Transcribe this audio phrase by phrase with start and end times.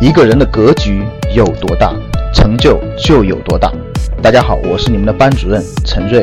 [0.00, 1.04] 一个人的格局
[1.36, 1.94] 有多大，
[2.32, 3.70] 成就就有多大。
[4.22, 6.18] 大家好，我是你们的班主任陈瑞，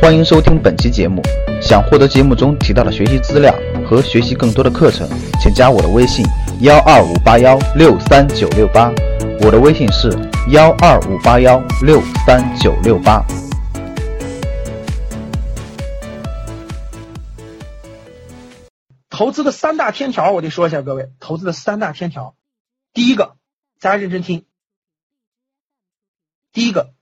[0.00, 1.20] 欢迎收听本期节目。
[1.60, 3.54] 想获得节目中提到的学习资料
[3.86, 5.06] 和学习更多的课程，
[5.38, 6.24] 请加我的微信：
[6.60, 8.90] 幺二五八幺六三九六八。
[9.42, 10.10] 我的微信是
[10.48, 13.22] 幺二五八幺六三九六八。
[19.10, 22.34] 投资的三大天条，我得说一下各位，投资的三大天条。
[22.92, 23.36] 第一个，
[23.78, 24.44] 大家认真听。
[26.52, 26.92] 第一个，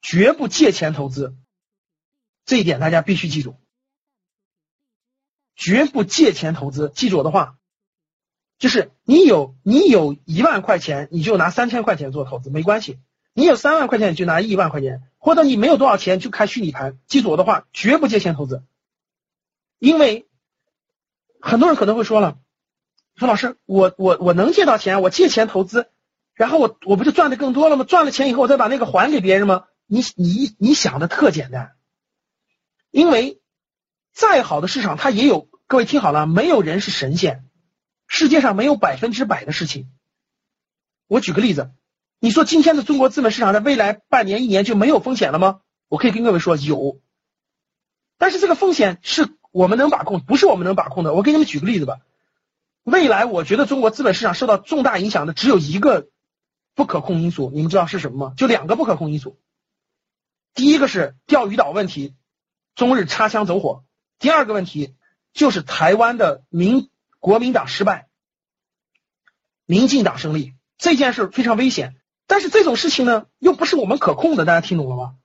[0.00, 1.36] 绝不借钱投资，
[2.44, 3.56] 这一点大家必须记住。
[5.56, 7.58] 绝不借钱投资，记住我的话，
[8.58, 13.00] 就是你有你有一万块钱，你就拿三千块钱做投资没关系；
[13.32, 17.00] 你有三万块钱，你就拿一万块钱，或者你没有多少钱就开虚拟盘。
[17.08, 18.62] 记住我的话，绝不借钱投资，
[19.80, 20.28] 因为
[21.40, 22.38] 很多人可能会说了。
[23.18, 25.90] 说老师，我我我能借到钱，我借钱投资，
[26.34, 27.84] 然后我我不就赚的更多了吗？
[27.84, 29.64] 赚了钱以后，我再把那个还给别人吗？
[29.86, 31.72] 你你你想的特简单，
[32.92, 33.40] 因为
[34.12, 37.44] 再好的市场，它也有各位听好了，没有人是神仙，
[38.06, 39.90] 世界上没有百分之百的事情。
[41.08, 41.72] 我举个例子，
[42.20, 45.62] 你说今天的中国资本市场在未来半年一年就没有风险了吗？
[45.88, 47.00] 我可以跟各位说有，
[48.16, 51.14] 但是这个风险是我们能把控，不是我们能把控的。
[51.14, 51.98] 我给你们举个例子吧。
[52.88, 56.08] 未来我觉得中国资本市场受到重大影响的只有一个
[56.74, 58.34] 不可控因素，你们知道是什么吗？
[58.36, 59.38] 就两个不可控因素。
[60.54, 62.14] 第一个是钓鱼岛问题，
[62.74, 63.84] 中日擦枪走火；
[64.18, 64.94] 第二个问题
[65.32, 68.08] 就是台湾的民国民党失败，
[69.66, 71.96] 民进党胜利这件事非常危险。
[72.26, 75.16] 但是这种事情呢，又不是我们可控的，大家听懂了吗？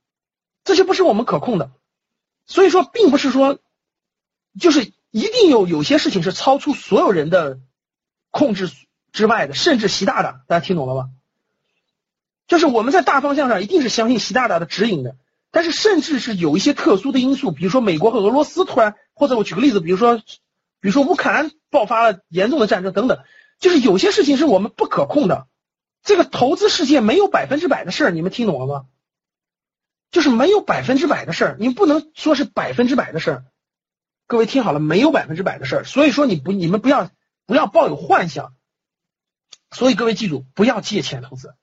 [0.63, 1.71] 这些不是我们可控的，
[2.45, 3.59] 所以说并不是说
[4.59, 4.91] 就是。
[5.13, 7.59] 一定有有些事情是超出所有人的
[8.31, 8.71] 控制
[9.11, 11.11] 之外的，甚至习大大，大家听懂了吗？
[12.47, 15.15] 就是我们在大方向上一定是相信习大大的指引的，
[15.51, 23.19] 但是甚至是有一些特殊的因素，比如说美国和俄罗斯突然，或者我举个例子，比如说，比如说乌克兰爆发了严重的战争等等，
[23.59, 25.45] 就是有些事情是我们不可控的。
[26.01, 28.85] 这个投资世界没有百分之百的事儿，你们听懂了吗？
[30.09, 33.45] 就是没有百分之百的事儿，你不能说是百分之百的事儿。
[34.27, 37.11] 各位听好了，没有百分之百的事儿，所以说你不，你们不要
[37.45, 38.53] 不要抱有幻想。
[39.71, 41.55] 所以各位记住，不要借钱投资。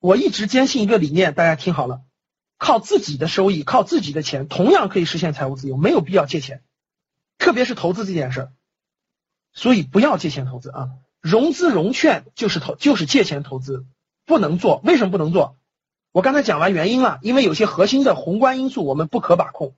[0.00, 2.02] 我一直坚信一个理念，大家听好了，
[2.58, 6.62] 靠自己的收益，靠自己的钱，同样可以实现财务自由，没有必要借钱，
[7.38, 8.52] 特别是投资这件事儿。
[9.52, 10.90] 所以不要借钱投资啊！
[11.20, 13.86] 融资融券就是投，就是借钱投资，
[14.26, 14.82] 不能做。
[14.84, 15.56] 为什么不能做？
[16.12, 19.74] 我刚才讲完原因了，因为有些核心的宏观因素我们不可把控。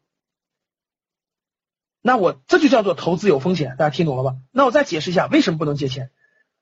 [2.09, 4.37] 那我这就叫做投资有风险，大家听懂了吧？
[4.51, 6.11] 那我再解释一下为什么不能借钱，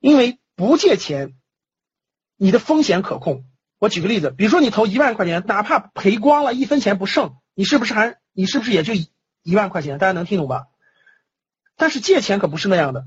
[0.01, 1.35] 因为不借钱，
[2.37, 3.45] 你的风险可控。
[3.79, 9.99] 我举个例子，比如说你投一万块钱，哪怕赔光了，一分钱不剩，你是不是还你是不是也就一万块钱？
[9.99, 10.67] 大家能听懂吧？
[11.77, 13.07] 但是借钱可不是那样的，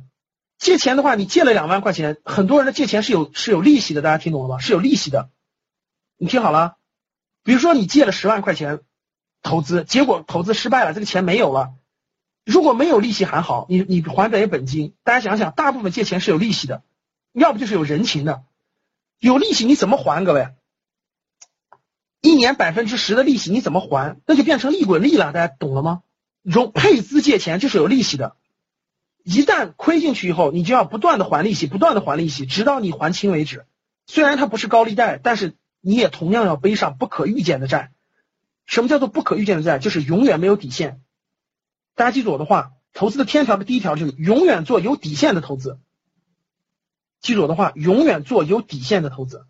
[0.57, 4.59] 借钱的话，你借了两万块钱，很多人的借钱是有是有利息的，大家听懂了吗？
[4.59, 5.29] 是有利息的。
[6.15, 6.77] 你听好了，
[7.43, 8.79] 比如说你借了十万块钱
[9.41, 11.73] 投资，结果投资失败了，这个钱没有了。
[12.49, 14.95] 如果没有利息还好，你你还得本金。
[15.03, 16.81] 大家想想，大部分借钱是有利息的，
[17.31, 18.41] 要不就是有人情的。
[19.19, 20.25] 有利息你怎么还？
[20.25, 20.47] 各位，
[22.21, 24.17] 一年百分之十的利息你怎么还？
[24.25, 25.31] 那就变成利滚利了。
[25.31, 26.01] 大家懂了吗？
[26.41, 28.35] 融配资借钱就是有利息的，
[29.23, 33.67] 一旦亏进去以后，你就要不断的还利息，不断的还利息，直到你还清为止。
[34.07, 37.91] 虽然它不是高利贷，但是你也同样要背上不可预见的债。
[38.65, 39.77] 什么叫做不可预见的债？
[39.77, 40.99] 就是永远没有底线。
[41.99, 45.81] 大家记住我的话，投资的天条的第一条就是永远做有底线的投资。
[47.19, 49.45] 记住我的话，永远做有底线的投资。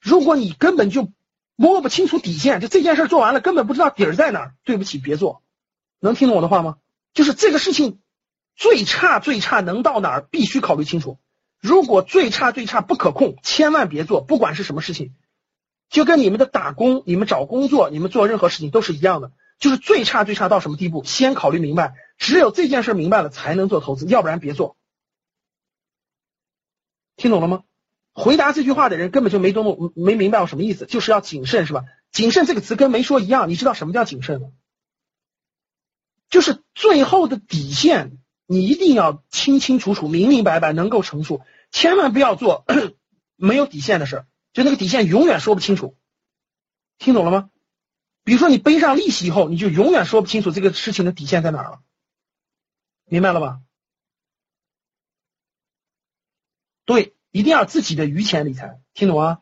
[0.00, 1.10] 如果你根本就
[1.56, 5.42] 摸不清楚底线，就这件事做完了根本不知道底儿在哪儿，对不起，别做。
[5.98, 6.76] 能听懂我的话吗？
[7.12, 7.98] 就是这个事情
[8.54, 11.18] 最差最差能到哪儿，必须考虑清楚。
[11.58, 15.12] 如果最差最差不可控，千万别做，不管是什么事情，
[15.90, 19.32] 就跟你们的打工、你们找工作、你们做任何事情都是一样的。
[19.58, 21.02] 就是最差最差到什么地步？
[21.04, 24.76] 先考虑明白，只有这件事明白了，才能做投资，要不然别做。
[27.16, 27.64] 听懂了吗？
[28.12, 31.84] 回答这句话的人根本就没懂懂，没明白我什么意思，就是要谨慎，是吧？
[32.10, 34.48] 谨慎这个词跟没说一样，你知道什么叫谨慎吗？
[36.30, 42.64] 就是最后的底线，你一定要清清楚楚、明明白白，能够陈述，千万不要做
[43.36, 45.96] 没有底线的事就那个底线永远说不清楚。
[46.98, 47.50] 听懂了吗？
[48.28, 51.80] 比如说你背上利息以后，你就永远说不清楚这个事情的底线在哪儿了，
[53.06, 53.62] 明白了吧？
[56.84, 59.40] 对，一定要自己的余钱理财，听懂啊？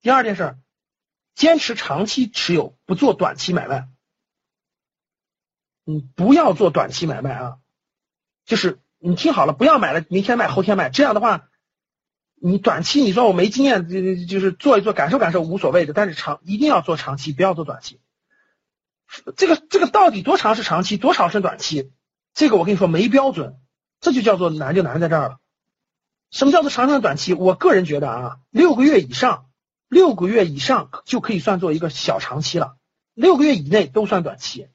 [0.00, 0.56] 第二件事，
[1.34, 3.90] 坚持长期持有，不做短期买卖。
[5.84, 7.58] 嗯，不要做短期买卖啊，
[8.46, 11.50] 就是你听好了，不要买了，明天卖，后天卖，这样的话，
[12.40, 18.00] 你短期你说我没经验，就就是做一做，感受感受无所谓的，但是长一定要做长期，不要做短期。
[19.36, 21.90] 这个这个到底多长是长期，多少是短期？
[22.34, 23.56] 这个我跟你说没标准，
[24.00, 25.38] 这就叫做难就难在这儿了。
[26.30, 27.34] 什么叫做长长短期？
[27.34, 29.46] 我个人觉得啊，六个月以上，
[29.88, 32.76] 六个月以上就可以算作一个小长期了，
[33.14, 34.68] 六个月以内都算短期。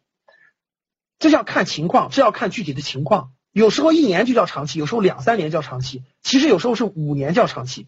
[1.17, 3.31] 这要看情况，这要看具体的情况。
[3.51, 7.87] 有时候一年就叫长期，有时候两三年叫长期，其实有时候是五年叫长期。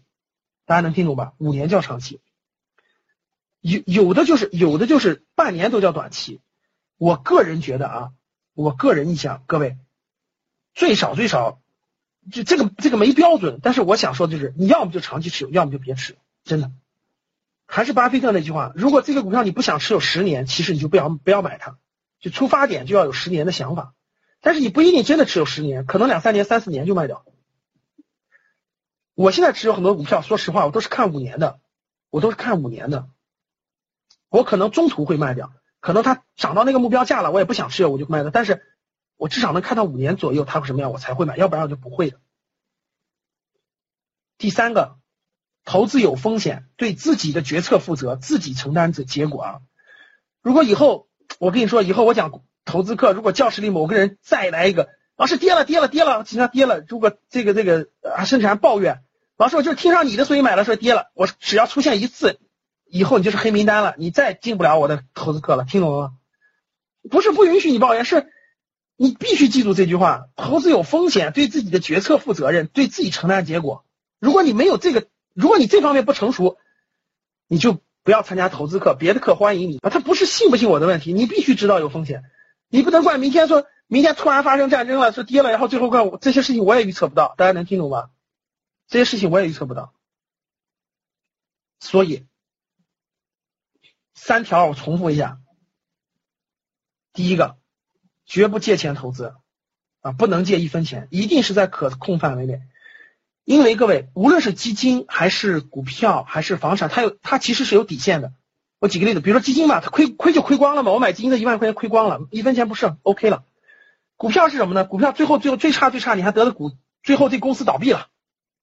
[0.66, 1.32] 大家能听懂吧？
[1.38, 2.20] 五年叫长期，
[3.60, 6.40] 有有的就是有的就是半年都叫短期。
[6.96, 8.10] 我个人觉得啊，
[8.54, 9.78] 我个人意向，各位
[10.74, 11.60] 最少最少，
[12.30, 16.70] 就这个这个没标准，但是我想说的就是，你要么就长期持有，要么就别持，真的。
[17.66, 21.78] 还是巴菲特那句话，如果这个股票你不想持有十年，其实你就不要不要买它。
[22.18, 23.94] 就出发点就要有十年的想法，
[24.42, 27.24] 但是你不一定真的持有十年，可能两三年、三四年就卖掉。
[29.14, 31.60] 我现在持有很多股票，说实话，我都是看五年的，
[32.10, 33.08] 我都是看五年的。
[34.30, 38.30] 我可能中途会卖掉，可能它涨到那个目标价了，我也不想持有，我就卖了。
[38.30, 38.62] 但是
[39.18, 42.18] 我至少能看到五年左右它会什么样，我才会买，要不然我就不会的。
[44.38, 44.96] 第三个，
[45.66, 49.60] 投资有风险，对自己的决策负责，自己承担这结果啊。
[50.40, 51.08] 如果以后。
[51.38, 56.80] 我跟你说，以后我讲投资课，如果教室里某个人再来一个，老师跌了跌了跌了，经常跌了。
[56.88, 59.04] 如果这个这个啊，甚至还抱怨，
[59.36, 61.12] 老师我就是听上你的所以买了，说跌了。
[61.14, 62.40] 我只要出现一次，
[62.90, 66.12] 以后你就是黑名单了，你再进不了我的投资课了，听懂了吗？
[67.10, 68.32] 不是不允许你抱怨，是
[68.96, 73.84] 你必须记住这句话：投资有风险，对自己的决策负责任，对自己承担结果。
[74.18, 76.58] 如果你没有这个，如果你这方面不成熟，
[77.46, 77.78] 你就。
[78.02, 79.90] 不要参加投资课，别的课欢迎你啊！
[79.90, 82.24] 他不是信不信我的问题，你必须知道有风险，
[82.70, 88.08] 你不能怪明天说明天突然发生战争了，说跌了，然后最后怪我这些事情我也预测不到，大家能听懂吗？
[88.88, 89.92] 这些事情我也预测不到，
[91.78, 92.24] 所以
[94.22, 95.38] 三条我重复一下：
[97.14, 97.56] 第一个，
[98.26, 99.34] 绝不借钱投资
[100.02, 102.60] 啊，不能借一分钱，一定是在可控范围内。
[103.44, 108.34] 因为各位，无论是基金还是股票还是房产，它有它其实是有底线的。
[108.78, 113.44] 我举个例子，比如说基金嘛，它亏亏就亏光了嘛，我买基金的一万块钱亏光了，一分钱不剩，OK 了。
[114.16, 114.84] 股票是什么呢？
[114.84, 116.72] 股票最后最后最差最差，你还得了股，
[117.02, 118.08] 最后这公司倒闭了，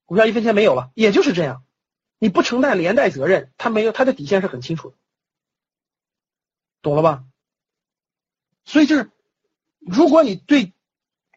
[0.06, 1.64] 股票一分钱没有了，也就是这样。
[2.20, 4.96] 你不承担连带责任，它没有它的底线是很清楚的，
[6.82, 7.24] 懂了吧？
[8.66, 9.12] 所以就是，
[9.80, 10.74] 如果你对。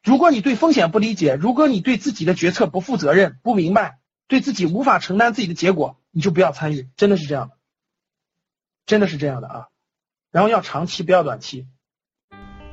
[0.02, 3.98] 如果你对风险不理解，如果你对自己的决策不负责任、不明白，
[4.28, 7.56] 对自己无法承担自己的结果，你就不要参与，真的是这样的，
[8.87, 9.66] 真的是这样的啊。
[10.31, 11.66] 然后要长期，不要短期。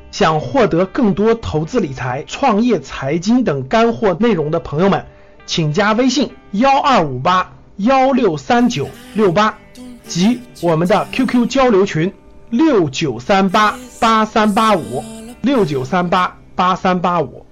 [0.10, 5.06] 想获得更多投资理财、创业财经等干货内容的朋友们，
[5.46, 9.60] 请加微信幺二五八幺六三九六八
[10.06, 12.14] 及我们的 QQ 交流群
[12.50, 15.04] 六九三八八三八五
[15.42, 16.38] 六九三八。
[16.58, 17.46] 八三八五。